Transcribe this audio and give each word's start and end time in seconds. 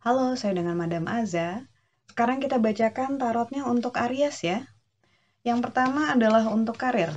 Halo, 0.00 0.32
saya 0.32 0.56
dengan 0.56 0.80
Madam 0.80 1.04
Aza. 1.12 1.68
Sekarang 2.08 2.40
kita 2.40 2.56
bacakan 2.56 3.20
tarotnya 3.20 3.68
untuk 3.68 4.00
Aries 4.00 4.40
ya. 4.40 4.64
Yang 5.44 5.68
pertama 5.68 6.16
adalah 6.16 6.48
untuk 6.48 6.80
karir. 6.80 7.12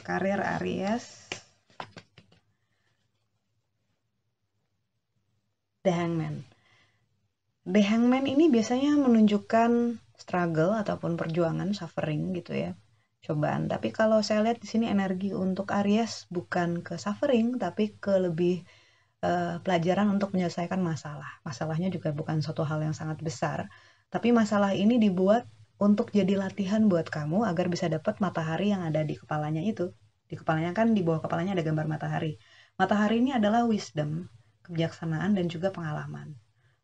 Karir 0.00 0.40
Aries. 0.56 1.28
The 5.84 5.92
Hangman. 5.92 6.48
The 7.68 7.84
Hangman 7.84 8.24
ini 8.24 8.48
biasanya 8.48 8.96
menunjukkan 8.96 10.00
struggle 10.16 10.80
ataupun 10.80 11.20
perjuangan, 11.20 11.76
suffering 11.76 12.32
gitu 12.40 12.56
ya. 12.56 12.72
Cobaan. 13.20 13.68
Tapi 13.68 13.92
kalau 13.92 14.24
saya 14.24 14.48
lihat 14.48 14.64
di 14.64 14.68
sini 14.72 14.88
energi 14.88 15.36
untuk 15.36 15.76
Aries 15.76 16.24
bukan 16.32 16.80
ke 16.80 16.96
suffering 16.96 17.60
tapi 17.60 17.92
ke 18.00 18.16
lebih 18.16 18.64
uh, 19.22 19.58
pelajaran 19.62 20.08
untuk 20.10 20.34
menyelesaikan 20.34 20.78
masalah. 20.82 21.40
Masalahnya 21.42 21.90
juga 21.90 22.14
bukan 22.14 22.42
suatu 22.44 22.62
hal 22.66 22.82
yang 22.82 22.94
sangat 22.94 23.18
besar, 23.22 23.66
tapi 24.08 24.32
masalah 24.32 24.72
ini 24.72 24.96
dibuat 24.96 25.46
untuk 25.78 26.10
jadi 26.10 26.34
latihan 26.34 26.90
buat 26.90 27.06
kamu 27.06 27.46
agar 27.46 27.70
bisa 27.70 27.86
dapat 27.86 28.18
matahari 28.18 28.74
yang 28.74 28.82
ada 28.82 29.06
di 29.06 29.14
kepalanya 29.14 29.62
itu. 29.62 29.94
Di 30.28 30.36
kepalanya 30.36 30.74
kan 30.74 30.92
di 30.92 31.00
bawah 31.06 31.24
kepalanya 31.24 31.54
ada 31.56 31.64
gambar 31.64 31.86
matahari. 31.86 32.36
Matahari 32.76 33.22
ini 33.22 33.30
adalah 33.32 33.64
wisdom, 33.64 34.26
kebijaksanaan 34.66 35.38
dan 35.38 35.46
juga 35.46 35.70
pengalaman. 35.70 36.36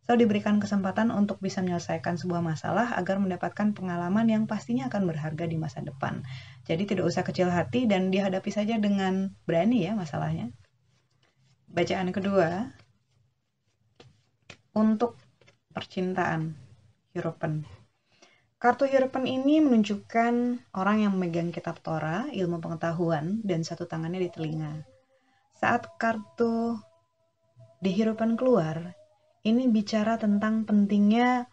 So, 0.04 0.20
diberikan 0.20 0.60
kesempatan 0.60 1.08
untuk 1.08 1.40
bisa 1.40 1.64
menyelesaikan 1.64 2.20
sebuah 2.20 2.44
masalah 2.44 2.92
agar 2.92 3.16
mendapatkan 3.16 3.72
pengalaman 3.72 4.28
yang 4.28 4.44
pastinya 4.44 4.92
akan 4.92 5.08
berharga 5.08 5.48
di 5.48 5.56
masa 5.56 5.80
depan. 5.80 6.20
Jadi 6.68 6.84
tidak 6.84 7.08
usah 7.08 7.24
kecil 7.24 7.48
hati 7.48 7.88
dan 7.88 8.12
dihadapi 8.12 8.52
saja 8.52 8.76
dengan 8.76 9.32
berani 9.48 9.88
ya 9.88 9.96
masalahnya. 9.96 10.52
Bacaan 11.74 12.14
kedua, 12.14 12.70
untuk 14.78 15.18
percintaan, 15.74 16.54
Europen. 17.10 17.66
Kartu 18.62 18.86
Europen 18.86 19.26
ini 19.26 19.58
menunjukkan 19.58 20.34
orang 20.70 21.02
yang 21.02 21.18
memegang 21.18 21.50
kitab 21.50 21.82
Torah, 21.82 22.30
ilmu 22.30 22.62
pengetahuan, 22.62 23.42
dan 23.42 23.66
satu 23.66 23.90
tangannya 23.90 24.22
di 24.22 24.30
telinga. 24.30 24.86
Saat 25.58 25.98
kartu 25.98 26.78
di 27.82 27.90
Europen 27.90 28.38
keluar, 28.38 28.94
ini 29.42 29.66
bicara 29.66 30.14
tentang 30.14 30.62
pentingnya 30.62 31.50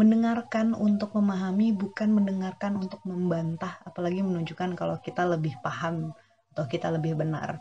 mendengarkan 0.00 0.72
untuk 0.72 1.12
memahami, 1.12 1.76
bukan 1.76 2.16
mendengarkan 2.16 2.80
untuk 2.80 3.04
membantah, 3.04 3.84
apalagi 3.84 4.24
menunjukkan 4.24 4.80
kalau 4.80 4.96
kita 5.04 5.28
lebih 5.28 5.60
paham 5.60 6.16
atau 6.56 6.64
kita 6.64 6.88
lebih 6.88 7.20
benar. 7.20 7.60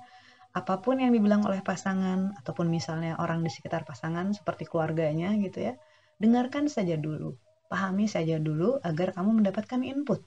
Apa 0.58 0.81
pun 0.81 0.97
yang 0.97 1.13
dibilang 1.13 1.45
oleh 1.45 1.61
pasangan, 1.61 2.33
ataupun 2.41 2.66
misalnya 2.66 3.13
orang 3.22 3.45
di 3.45 3.52
sekitar 3.53 3.86
pasangan, 3.86 4.33
seperti 4.33 4.66
keluarganya 4.66 5.30
gitu 5.38 5.69
ya, 5.69 5.73
dengarkan 6.17 6.66
saja 6.66 6.97
dulu, 6.97 7.38
pahami 7.69 8.09
saja 8.09 8.41
dulu 8.41 8.81
agar 8.81 9.14
kamu 9.14 9.44
mendapatkan 9.44 9.81
input. 9.86 10.25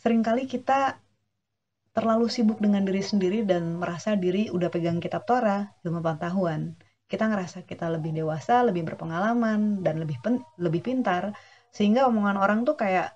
Seringkali 0.00 0.48
kita 0.48 0.96
terlalu 1.92 2.32
sibuk 2.32 2.56
dengan 2.64 2.88
diri 2.88 3.04
sendiri 3.04 3.44
dan 3.44 3.76
merasa 3.76 4.16
diri 4.16 4.48
udah 4.48 4.72
pegang 4.72 5.04
kitab 5.04 5.28
Torah, 5.28 5.68
ilmu 5.84 6.00
pengetahuan 6.00 6.72
kita 7.12 7.28
ngerasa 7.28 7.68
kita 7.68 7.92
lebih 7.92 8.16
dewasa, 8.16 8.64
lebih 8.64 8.88
berpengalaman, 8.88 9.84
dan 9.84 10.00
lebih 10.00 10.16
pen, 10.24 10.40
lebih 10.56 10.80
pintar, 10.80 11.36
sehingga 11.68 12.08
omongan 12.08 12.40
orang 12.40 12.64
tuh 12.64 12.80
kayak 12.80 13.12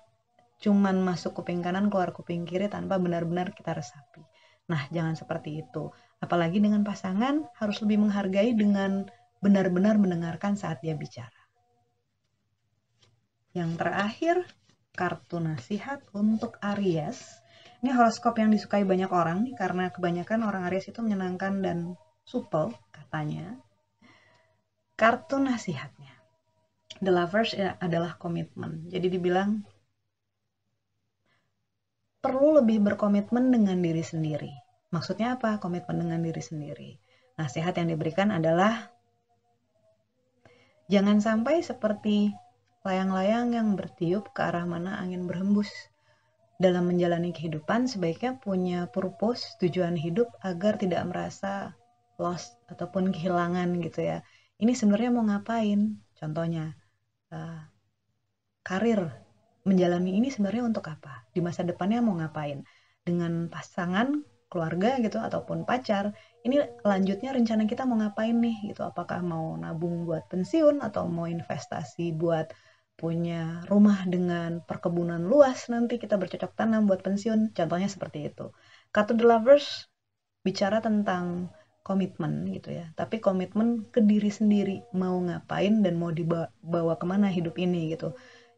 cuman 0.61 1.01
masuk 1.01 1.33
kuping 1.41 1.65
kanan 1.65 1.89
keluar 1.89 2.13
kuping 2.13 2.45
kiri 2.45 2.69
tanpa 2.69 3.01
benar-benar 3.01 3.57
kita 3.57 3.73
resapi. 3.73 4.21
Nah, 4.67 4.83
jangan 4.91 5.15
seperti 5.15 5.63
itu. 5.63 5.89
Apalagi 6.19 6.59
dengan 6.59 6.83
pasangan 6.83 7.47
harus 7.55 7.77
lebih 7.83 8.03
menghargai 8.03 8.51
dengan 8.51 9.07
benar-benar 9.39 9.95
mendengarkan 9.95 10.59
saat 10.59 10.83
dia 10.83 10.97
bicara. 10.97 11.33
Yang 13.55 13.71
terakhir, 13.79 14.35
kartu 14.97 15.37
nasihat 15.39 16.03
untuk 16.11 16.59
Aries. 16.59 17.21
Ini 17.79 17.93
horoskop 17.93 18.41
yang 18.41 18.49
disukai 18.49 18.81
banyak 18.83 19.09
orang 19.13 19.45
nih 19.45 19.53
karena 19.53 19.93
kebanyakan 19.93 20.41
orang 20.41 20.65
Aries 20.67 20.89
itu 20.89 20.99
menyenangkan 20.99 21.61
dan 21.61 21.77
supel 22.25 22.73
katanya. 22.89 23.61
Kartu 24.97 25.37
nasihatnya. 25.37 26.17
The 26.97 27.13
Lovers 27.13 27.53
ya 27.53 27.77
adalah 27.77 28.17
komitmen. 28.17 28.89
Jadi 28.89 29.13
dibilang 29.13 29.61
perlu 32.27 32.59
lebih 32.59 32.83
berkomitmen 32.83 33.55
dengan 33.55 33.79
diri 33.79 34.03
sendiri. 34.03 34.51
Maksudnya 34.91 35.39
apa? 35.39 35.63
Komitmen 35.63 36.03
dengan 36.03 36.19
diri 36.19 36.43
sendiri. 36.43 36.99
Nasihat 37.39 37.71
yang 37.79 37.95
diberikan 37.95 38.35
adalah 38.35 38.91
jangan 40.91 41.23
sampai 41.23 41.63
seperti 41.63 42.35
layang-layang 42.83 43.55
yang 43.55 43.79
bertiup 43.79 44.35
ke 44.35 44.43
arah 44.43 44.67
mana 44.67 44.99
angin 44.99 45.23
berhembus. 45.23 45.71
Dalam 46.59 46.91
menjalani 46.91 47.31
kehidupan 47.31 47.87
sebaiknya 47.87 48.35
punya 48.43 48.91
purpose, 48.91 49.55
tujuan 49.63 49.95
hidup 49.95 50.27
agar 50.43 50.75
tidak 50.75 51.05
merasa 51.07 51.77
lost 52.17 52.57
ataupun 52.67 53.13
kehilangan 53.13 53.77
gitu 53.85 54.01
ya 54.01 54.25
ini 54.57 54.73
sebenarnya 54.73 55.09
mau 55.13 55.25
ngapain 55.25 56.01
contohnya 56.17 56.73
uh, 57.29 57.61
karir 58.65 59.13
menjalani 59.63 60.17
ini 60.17 60.33
sebenarnya 60.33 60.65
untuk 60.65 60.89
apa 60.89 61.26
di 61.37 61.41
masa 61.45 61.61
depannya 61.61 62.01
mau 62.01 62.17
ngapain. 62.17 62.65
Dengan 63.05 63.45
pasangan 63.53 64.25
keluarga 64.47 64.95
gitu 65.03 65.19
ataupun 65.19 65.67
pacar 65.67 66.15
ini 66.47 66.63
lanjutnya 66.81 67.35
rencana 67.35 67.67
kita 67.67 67.83
mau 67.85 67.99
ngapain 68.01 68.33
nih 68.33 68.73
gitu. 68.73 68.81
Apakah 68.81 69.21
mau 69.21 69.53
nabung 69.59 70.07
buat 70.07 70.25
pensiun 70.31 70.81
atau 70.81 71.05
mau 71.05 71.29
investasi 71.29 72.15
buat 72.17 72.49
punya 72.97 73.61
rumah 73.69 74.09
dengan 74.09 74.65
perkebunan 74.65 75.21
luas 75.21 75.69
nanti 75.69 76.01
kita 76.01 76.17
bercocok 76.17 76.57
tanam 76.57 76.89
buat 76.89 77.05
pensiun. 77.05 77.53
Contohnya 77.53 77.85
seperti 77.85 78.33
itu. 78.33 78.49
Kartu 78.89 79.13
the 79.13 79.27
lovers 79.27 79.85
bicara 80.41 80.81
tentang 80.81 81.53
komitmen 81.85 82.47
gitu 82.51 82.75
ya. 82.75 82.91
Tapi 82.99 83.23
komitmen 83.23 83.87
ke 83.93 84.03
diri 84.03 84.27
sendiri 84.27 84.83
mau 84.91 85.15
ngapain 85.23 85.83
dan 85.85 85.95
mau 85.95 86.11
dibawa 86.11 86.99
ke 86.99 87.05
mana 87.07 87.31
hidup 87.31 87.55
ini 87.61 87.95
gitu. 87.95 88.11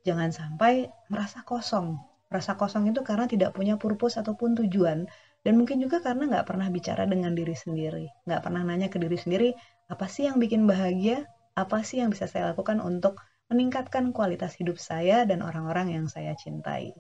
Jangan 0.07 0.31
sampai 0.31 0.88
merasa 1.11 1.44
kosong 1.44 2.09
merasa 2.29 2.56
kosong 2.56 2.90
itu 2.90 3.01
karena 3.01 3.25
tidak 3.25 3.57
punya 3.57 3.75
purpose 3.75 4.22
ataupun 4.22 4.53
tujuan 4.66 5.09
dan 5.41 5.53
mungkin 5.57 5.81
juga 5.81 6.00
karena 6.00 6.29
nggak 6.29 6.45
pernah 6.45 6.69
bicara 6.69 7.09
dengan 7.09 7.34
diri 7.34 7.57
sendiri 7.57 8.06
nggak 8.29 8.41
pernah 8.45 8.62
nanya 8.63 8.88
ke 8.88 9.01
diri 9.01 9.17
sendiri 9.17 9.50
apa 9.90 10.06
sih 10.06 10.29
yang 10.29 10.38
bikin 10.38 10.69
bahagia 10.69 11.25
apa 11.57 11.81
sih 11.81 12.00
yang 12.00 12.13
bisa 12.13 12.29
saya 12.29 12.53
lakukan 12.53 12.79
untuk 12.79 13.17
meningkatkan 13.50 14.13
kualitas 14.13 14.53
hidup 14.56 14.78
saya 14.78 15.25
dan 15.25 15.41
orang-orang 15.41 15.91
yang 15.91 16.06
saya 16.06 16.38
cintai 16.38 16.94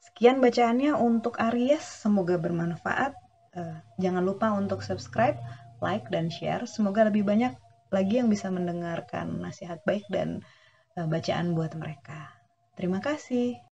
sekian 0.00 0.40
bacaannya 0.40 0.96
untuk 0.96 1.36
Aries 1.36 1.84
semoga 1.84 2.40
bermanfaat 2.40 3.12
uh, 3.56 3.76
jangan 4.00 4.24
lupa 4.24 4.56
untuk 4.56 4.80
subscribe 4.80 5.36
like 5.82 6.06
dan 6.08 6.30
share. 6.30 6.64
Semoga 6.64 7.10
lebih 7.10 7.26
banyak 7.26 7.52
lagi 7.90 8.22
yang 8.22 8.30
bisa 8.30 8.48
mendengarkan 8.48 9.42
nasihat 9.42 9.82
baik 9.84 10.06
dan 10.08 10.40
uh, 10.96 11.04
bacaan 11.10 11.58
buat 11.58 11.74
mereka. 11.74 12.30
Terima 12.78 13.02
kasih. 13.02 13.71